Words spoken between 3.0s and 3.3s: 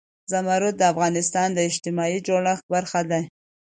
ده.